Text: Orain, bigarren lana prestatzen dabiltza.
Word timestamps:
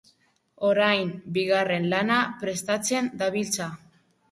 Orain, 0.69 1.11
bigarren 1.35 1.87
lana 1.93 2.17
prestatzen 2.41 3.13
dabiltza. 3.23 3.71